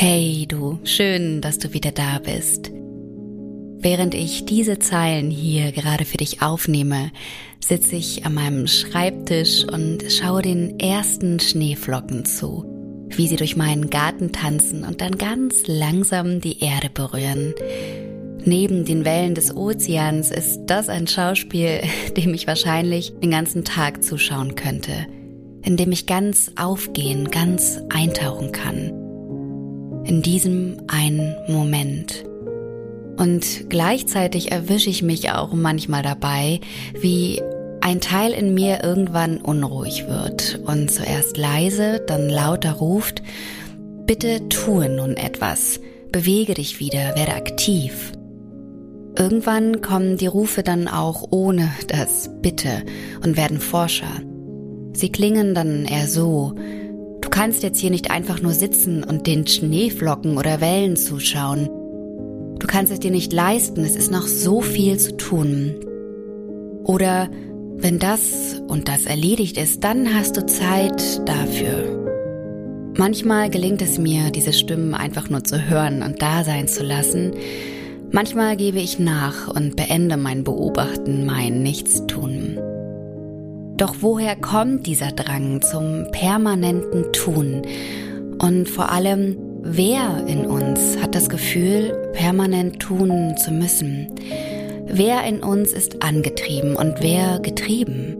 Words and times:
Hey 0.00 0.46
du, 0.46 0.78
schön, 0.84 1.40
dass 1.40 1.58
du 1.58 1.72
wieder 1.72 1.90
da 1.90 2.20
bist. 2.20 2.70
Während 3.80 4.14
ich 4.14 4.44
diese 4.44 4.78
Zeilen 4.78 5.28
hier 5.28 5.72
gerade 5.72 6.04
für 6.04 6.18
dich 6.18 6.40
aufnehme, 6.40 7.10
sitze 7.58 7.96
ich 7.96 8.24
an 8.24 8.34
meinem 8.34 8.68
Schreibtisch 8.68 9.64
und 9.64 10.04
schaue 10.08 10.42
den 10.42 10.78
ersten 10.78 11.40
Schneeflocken 11.40 12.24
zu, 12.26 12.64
wie 13.08 13.26
sie 13.26 13.34
durch 13.34 13.56
meinen 13.56 13.90
Garten 13.90 14.30
tanzen 14.30 14.84
und 14.84 15.00
dann 15.00 15.18
ganz 15.18 15.66
langsam 15.66 16.40
die 16.40 16.60
Erde 16.60 16.90
berühren. 16.90 17.52
Neben 18.44 18.84
den 18.84 19.04
Wellen 19.04 19.34
des 19.34 19.52
Ozeans 19.56 20.30
ist 20.30 20.60
das 20.66 20.88
ein 20.88 21.08
Schauspiel, 21.08 21.80
dem 22.16 22.34
ich 22.34 22.46
wahrscheinlich 22.46 23.14
den 23.20 23.32
ganzen 23.32 23.64
Tag 23.64 24.04
zuschauen 24.04 24.54
könnte, 24.54 25.08
in 25.64 25.76
dem 25.76 25.90
ich 25.90 26.06
ganz 26.06 26.52
aufgehen, 26.54 27.32
ganz 27.32 27.80
eintauchen 27.88 28.52
kann. 28.52 29.07
In 30.04 30.22
diesem 30.22 30.78
einen 30.88 31.34
Moment. 31.48 32.24
Und 33.16 33.68
gleichzeitig 33.68 34.52
erwische 34.52 34.90
ich 34.90 35.02
mich 35.02 35.30
auch 35.32 35.52
manchmal 35.52 36.02
dabei, 36.02 36.60
wie 36.98 37.42
ein 37.80 38.00
Teil 38.00 38.32
in 38.32 38.54
mir 38.54 38.84
irgendwann 38.84 39.38
unruhig 39.38 40.06
wird 40.08 40.60
und 40.66 40.90
zuerst 40.90 41.36
leise, 41.36 42.00
dann 42.06 42.28
lauter 42.28 42.72
ruft, 42.72 43.22
bitte 44.06 44.48
tue 44.48 44.88
nun 44.88 45.16
etwas, 45.16 45.80
bewege 46.12 46.54
dich 46.54 46.80
wieder, 46.80 47.16
werde 47.16 47.34
aktiv. 47.34 48.12
Irgendwann 49.16 49.80
kommen 49.80 50.16
die 50.16 50.26
Rufe 50.26 50.62
dann 50.62 50.86
auch 50.86 51.26
ohne 51.30 51.70
das 51.88 52.30
Bitte 52.40 52.84
und 53.24 53.36
werden 53.36 53.58
forscher. 53.58 54.22
Sie 54.92 55.10
klingen 55.10 55.54
dann 55.54 55.84
eher 55.86 56.06
so, 56.06 56.54
kannst 57.38 57.62
jetzt 57.62 57.78
hier 57.78 57.92
nicht 57.92 58.10
einfach 58.10 58.42
nur 58.42 58.50
sitzen 58.50 59.04
und 59.04 59.28
den 59.28 59.46
Schneeflocken 59.46 60.38
oder 60.38 60.60
Wellen 60.60 60.96
zuschauen. 60.96 61.68
Du 62.58 62.66
kannst 62.66 62.90
es 62.90 62.98
dir 62.98 63.12
nicht 63.12 63.32
leisten, 63.32 63.84
es 63.84 63.94
ist 63.94 64.10
noch 64.10 64.26
so 64.26 64.60
viel 64.60 64.98
zu 64.98 65.16
tun. 65.16 65.76
Oder 66.82 67.30
wenn 67.76 68.00
das 68.00 68.60
und 68.66 68.88
das 68.88 69.06
erledigt 69.06 69.56
ist, 69.56 69.84
dann 69.84 70.16
hast 70.16 70.36
du 70.36 70.46
Zeit 70.46 71.28
dafür. 71.28 72.90
Manchmal 72.96 73.50
gelingt 73.50 73.82
es 73.82 73.98
mir, 73.98 74.32
diese 74.32 74.52
Stimmen 74.52 74.94
einfach 74.94 75.30
nur 75.30 75.44
zu 75.44 75.70
hören 75.70 76.02
und 76.02 76.20
da 76.20 76.42
sein 76.42 76.66
zu 76.66 76.82
lassen. 76.82 77.30
Manchmal 78.10 78.56
gebe 78.56 78.80
ich 78.80 78.98
nach 78.98 79.46
und 79.46 79.76
beende 79.76 80.16
mein 80.16 80.42
Beobachten, 80.42 81.24
mein 81.24 81.62
Nichtstun. 81.62 82.58
Doch 83.78 83.94
woher 84.00 84.34
kommt 84.34 84.88
dieser 84.88 85.12
Drang 85.12 85.62
zum 85.62 86.10
permanenten 86.10 87.12
Tun? 87.12 87.62
Und 88.40 88.68
vor 88.68 88.90
allem, 88.90 89.36
wer 89.62 90.26
in 90.26 90.46
uns 90.46 90.96
hat 91.00 91.14
das 91.14 91.28
Gefühl, 91.28 92.10
permanent 92.12 92.80
tun 92.80 93.36
zu 93.36 93.52
müssen? 93.52 94.08
Wer 94.88 95.22
in 95.24 95.44
uns 95.44 95.72
ist 95.72 96.02
angetrieben 96.02 96.74
und 96.74 96.96
wer 97.02 97.38
getrieben? 97.38 98.16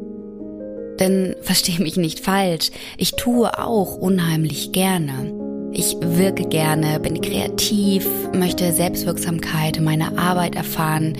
Denn 1.00 1.34
versteh 1.40 1.82
mich 1.82 1.96
nicht 1.96 2.20
falsch, 2.20 2.70
ich 2.96 3.12
tue 3.16 3.58
auch 3.58 3.96
unheimlich 3.96 4.70
gerne. 4.70 5.34
Ich 5.72 5.96
wirke 6.00 6.44
gerne, 6.44 7.00
bin 7.00 7.20
kreativ, 7.20 8.06
möchte 8.32 8.72
Selbstwirksamkeit, 8.72 9.80
meine 9.80 10.18
Arbeit 10.18 10.54
erfahren, 10.54 11.14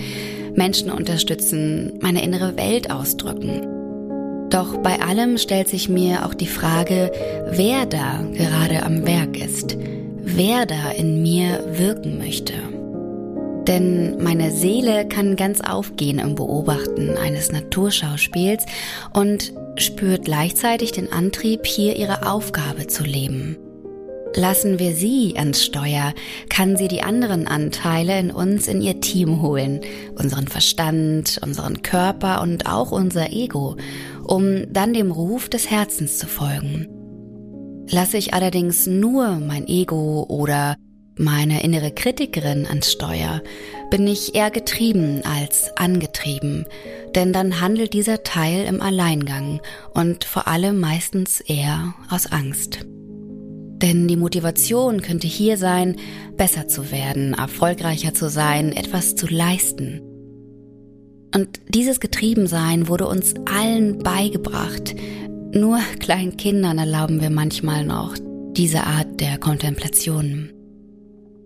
Menschen 0.55 0.89
unterstützen, 0.89 1.99
meine 2.01 2.23
innere 2.23 2.55
Welt 2.55 2.89
ausdrücken. 2.89 3.78
Doch 4.49 4.77
bei 4.77 4.99
allem 4.99 5.37
stellt 5.37 5.67
sich 5.67 5.89
mir 5.89 6.25
auch 6.25 6.33
die 6.33 6.47
Frage, 6.47 7.11
wer 7.51 7.85
da 7.85 8.21
gerade 8.33 8.83
am 8.83 9.05
Werk 9.05 9.37
ist, 9.37 9.77
wer 10.21 10.65
da 10.65 10.89
in 10.91 11.21
mir 11.21 11.63
wirken 11.73 12.17
möchte. 12.17 12.53
Denn 13.67 14.17
meine 14.23 14.49
Seele 14.51 15.07
kann 15.07 15.35
ganz 15.35 15.61
aufgehen 15.61 16.17
im 16.17 16.33
Beobachten 16.33 17.15
eines 17.17 17.51
Naturschauspiels 17.51 18.65
und 19.13 19.53
spürt 19.75 20.25
gleichzeitig 20.25 20.91
den 20.91 21.13
Antrieb, 21.13 21.67
hier 21.67 21.95
ihre 21.95 22.27
Aufgabe 22.27 22.87
zu 22.87 23.03
leben. 23.03 23.57
Lassen 24.35 24.77
wir 24.77 24.93
sie 24.93 25.33
ans 25.37 25.63
Steuer, 25.63 26.13
kann 26.49 26.77
sie 26.77 26.87
die 26.87 27.01
anderen 27.01 27.47
Anteile 27.47 28.19
in 28.19 28.29
uns 28.29 28.67
in 28.67 28.81
ihr 28.81 29.01
Team 29.01 29.41
holen, 29.41 29.81
unseren 30.17 30.47
Verstand, 30.47 31.39
unseren 31.43 31.81
Körper 31.81 32.41
und 32.41 32.67
auch 32.67 32.91
unser 32.91 33.31
Ego, 33.31 33.75
um 34.29 34.71
dann 34.71 34.93
dem 34.93 35.11
Ruf 35.11 35.49
des 35.49 35.71
Herzens 35.71 36.19
zu 36.19 36.27
folgen. 36.27 36.87
Lasse 37.89 38.17
ich 38.17 38.33
allerdings 38.35 38.85
nur 38.85 39.39
mein 39.39 39.67
Ego 39.67 40.25
oder 40.29 40.75
meine 41.17 41.63
innere 41.63 41.91
Kritikerin 41.91 42.67
ans 42.67 42.91
Steuer, 42.91 43.41
bin 43.89 44.05
ich 44.07 44.35
eher 44.35 44.51
getrieben 44.51 45.21
als 45.23 45.75
angetrieben, 45.75 46.65
denn 47.15 47.33
dann 47.33 47.59
handelt 47.59 47.93
dieser 47.93 48.23
Teil 48.23 48.65
im 48.65 48.81
Alleingang 48.81 49.61
und 49.95 50.23
vor 50.23 50.47
allem 50.47 50.79
meistens 50.79 51.41
eher 51.41 51.95
aus 52.09 52.27
Angst. 52.31 52.85
Denn 52.85 54.07
die 54.07 54.17
Motivation 54.17 55.01
könnte 55.01 55.27
hier 55.27 55.57
sein, 55.57 55.95
besser 56.37 56.67
zu 56.67 56.91
werden, 56.91 57.33
erfolgreicher 57.33 58.13
zu 58.13 58.29
sein, 58.29 58.73
etwas 58.73 59.15
zu 59.15 59.25
leisten. 59.25 60.08
Und 61.33 61.59
dieses 61.69 61.99
Getriebensein 61.99 62.87
wurde 62.87 63.07
uns 63.07 63.33
allen 63.45 63.99
beigebracht. 63.99 64.95
Nur 65.51 65.79
kleinen 65.99 66.37
Kindern 66.37 66.77
erlauben 66.77 67.21
wir 67.21 67.29
manchmal 67.29 67.85
noch 67.85 68.15
diese 68.57 68.83
Art 68.83 69.19
der 69.19 69.37
Kontemplation. 69.37 70.49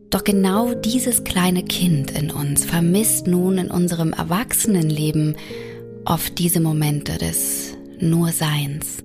Doch 0.10 0.24
genau 0.24 0.74
dieses 0.74 1.24
kleine 1.24 1.64
Kind 1.64 2.12
in 2.12 2.32
uns 2.32 2.66
vermisst 2.66 3.28
nun 3.28 3.58
in 3.58 3.72
unserem 3.72 4.14
Erwachsenenleben 4.14 5.36
oft 6.06 6.38
diese 6.38 6.60
Momente 6.60 7.18
des 7.18 7.74
Nur-Seins. 8.00 9.04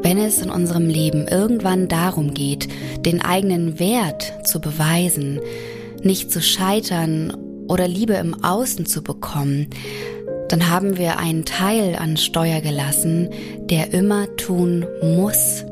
Wenn 0.00 0.18
es 0.18 0.40
in 0.40 0.50
unserem 0.50 0.88
Leben 0.88 1.26
irgendwann 1.28 1.88
darum 1.88 2.34
geht, 2.34 2.68
den 3.04 3.20
eigenen 3.20 3.78
Wert 3.78 4.32
zu 4.44 4.60
beweisen, 4.60 5.40
nicht 6.02 6.30
zu 6.30 6.40
scheitern 6.40 7.36
oder 7.68 7.86
Liebe 7.86 8.14
im 8.14 8.42
Außen 8.42 8.86
zu 8.86 9.02
bekommen, 9.02 9.68
dann 10.48 10.70
haben 10.70 10.96
wir 10.96 11.18
einen 11.18 11.44
Teil 11.44 11.96
an 11.96 12.16
Steuer 12.16 12.60
gelassen, 12.60 13.28
der 13.68 13.92
immer 13.92 14.34
tun 14.36 14.86
muss, 15.02 15.64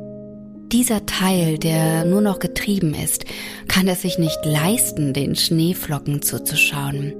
dieser 0.72 1.06
Teil, 1.06 1.58
der 1.58 2.04
nur 2.04 2.20
noch 2.20 2.40
getrieben 2.40 2.94
ist, 2.94 3.24
kann 3.68 3.86
es 3.88 4.02
sich 4.02 4.18
nicht 4.18 4.44
leisten, 4.44 5.12
den 5.12 5.36
Schneeflocken 5.36 6.22
zuzuschauen. 6.22 7.14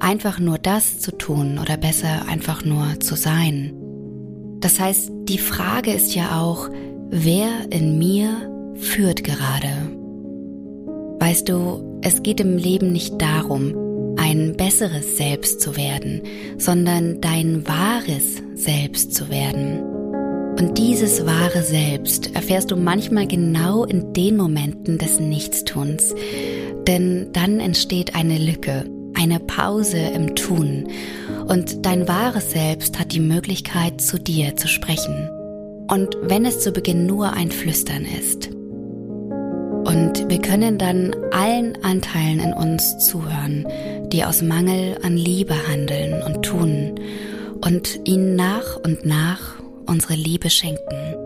Einfach 0.00 0.40
nur 0.40 0.58
das 0.58 0.98
zu 0.98 1.16
tun 1.16 1.58
oder 1.60 1.76
besser 1.76 2.26
einfach 2.28 2.64
nur 2.64 2.98
zu 3.00 3.14
sein. 3.14 3.72
Das 4.58 4.80
heißt, 4.80 5.10
die 5.28 5.38
Frage 5.38 5.92
ist 5.92 6.14
ja 6.14 6.40
auch, 6.40 6.68
wer 7.10 7.48
in 7.70 7.98
mir 7.98 8.74
führt 8.74 9.22
gerade? 9.22 9.68
Weißt 11.20 11.48
du, 11.48 12.00
es 12.02 12.22
geht 12.24 12.40
im 12.40 12.56
Leben 12.56 12.90
nicht 12.92 13.22
darum, 13.22 13.74
ein 14.16 14.56
besseres 14.56 15.16
Selbst 15.16 15.60
zu 15.60 15.76
werden, 15.76 16.22
sondern 16.58 17.20
dein 17.20 17.66
wahres 17.66 18.42
Selbst 18.54 19.14
zu 19.14 19.30
werden. 19.30 19.82
Und 20.58 20.76
dieses 20.76 21.24
wahre 21.24 21.62
Selbst 21.62 22.34
erfährst 22.34 22.70
du 22.70 22.76
manchmal 22.76 23.26
genau 23.26 23.84
in 23.84 24.12
den 24.12 24.36
Momenten 24.36 24.98
des 24.98 25.18
Nichtstuns. 25.18 26.14
Denn 26.86 27.28
dann 27.32 27.58
entsteht 27.58 28.14
eine 28.14 28.38
Lücke, 28.38 28.84
eine 29.14 29.40
Pause 29.40 29.98
im 29.98 30.34
Tun. 30.34 30.88
Und 31.48 31.86
dein 31.86 32.06
wahres 32.06 32.50
Selbst 32.50 32.98
hat 32.98 33.12
die 33.12 33.20
Möglichkeit, 33.20 34.00
zu 34.00 34.18
dir 34.18 34.56
zu 34.56 34.68
sprechen. 34.68 35.30
Und 35.88 36.16
wenn 36.22 36.44
es 36.44 36.60
zu 36.60 36.72
Beginn 36.72 37.06
nur 37.06 37.32
ein 37.32 37.50
Flüstern 37.50 38.04
ist. 38.04 38.50
Und 39.84 40.28
wir 40.28 40.40
können 40.40 40.78
dann 40.78 41.14
allen 41.32 41.76
Anteilen 41.82 42.38
in 42.38 42.52
uns 42.52 42.98
zuhören, 43.06 43.66
die 44.12 44.24
aus 44.24 44.42
Mangel 44.42 44.98
an 45.02 45.16
Liebe 45.16 45.54
handeln 45.68 46.22
und 46.22 46.42
tun 46.42 46.94
und 47.64 48.00
ihnen 48.04 48.36
nach 48.36 48.76
und 48.76 49.06
nach 49.06 49.56
unsere 49.86 50.14
Liebe 50.14 50.50
schenken. 50.50 51.16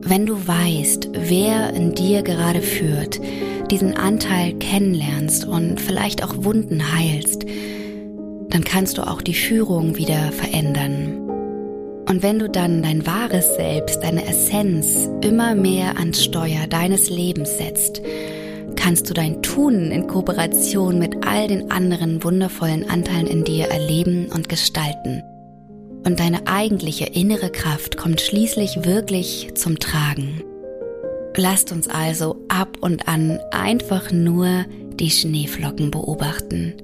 Wenn 0.00 0.26
du 0.26 0.46
weißt, 0.46 1.10
wer 1.12 1.72
in 1.72 1.94
dir 1.94 2.22
gerade 2.22 2.60
führt, 2.60 3.20
diesen 3.70 3.96
Anteil 3.96 4.54
kennenlernst 4.54 5.46
und 5.46 5.80
vielleicht 5.80 6.22
auch 6.22 6.34
Wunden 6.44 6.94
heilst, 6.94 7.46
dann 8.50 8.64
kannst 8.64 8.98
du 8.98 9.02
auch 9.02 9.22
die 9.22 9.34
Führung 9.34 9.96
wieder 9.96 10.32
verändern. 10.32 11.20
Und 12.06 12.22
wenn 12.22 12.38
du 12.38 12.50
dann 12.50 12.82
dein 12.82 13.06
wahres 13.06 13.54
Selbst, 13.56 14.02
deine 14.02 14.26
Essenz 14.26 15.08
immer 15.22 15.54
mehr 15.54 15.96
ans 15.98 16.22
Steuer 16.22 16.66
deines 16.68 17.08
Lebens 17.08 17.56
setzt, 17.56 18.02
kannst 18.76 19.08
du 19.08 19.14
dein 19.14 19.42
Tun 19.42 19.90
in 19.90 20.06
Kooperation 20.06 20.98
mit 20.98 21.26
all 21.26 21.48
den 21.48 21.70
anderen 21.70 22.22
wundervollen 22.22 22.88
Anteilen 22.88 23.26
in 23.26 23.44
dir 23.44 23.66
erleben 23.66 24.26
und 24.26 24.48
gestalten. 24.48 25.22
Und 26.04 26.20
deine 26.20 26.46
eigentliche 26.46 27.06
innere 27.06 27.50
Kraft 27.50 27.96
kommt 27.96 28.20
schließlich 28.20 28.84
wirklich 28.84 29.54
zum 29.54 29.78
Tragen. 29.78 30.42
Lasst 31.36 31.72
uns 31.72 31.88
also 31.88 32.44
ab 32.48 32.76
und 32.80 33.08
an 33.08 33.40
einfach 33.50 34.12
nur 34.12 34.66
die 35.00 35.10
Schneeflocken 35.10 35.90
beobachten 35.90 36.74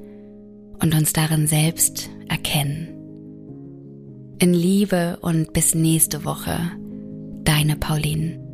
und 0.80 0.94
uns 0.94 1.12
darin 1.12 1.46
selbst 1.46 2.08
erkennen. 2.28 2.88
In 4.38 4.54
Liebe 4.54 5.18
und 5.20 5.52
bis 5.52 5.74
nächste 5.74 6.24
Woche, 6.24 6.58
deine 7.44 7.76
Pauline. 7.76 8.49